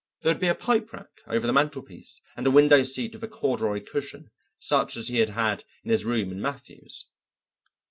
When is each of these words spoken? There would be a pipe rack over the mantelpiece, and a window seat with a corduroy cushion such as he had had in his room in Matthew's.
There 0.23 0.31
would 0.33 0.41
be 0.41 0.47
a 0.47 0.55
pipe 0.55 0.93
rack 0.93 1.09
over 1.27 1.45
the 1.45 1.53
mantelpiece, 1.53 2.21
and 2.35 2.47
a 2.47 2.49
window 2.49 2.81
seat 2.81 3.13
with 3.13 3.21
a 3.21 3.27
corduroy 3.27 3.83
cushion 3.83 4.31
such 4.57 4.97
as 4.97 5.09
he 5.09 5.17
had 5.17 5.29
had 5.29 5.63
in 5.83 5.91
his 5.91 6.05
room 6.05 6.31
in 6.31 6.41
Matthew's. 6.41 7.05